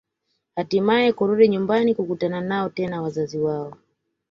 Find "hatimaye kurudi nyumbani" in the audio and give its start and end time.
0.55-1.95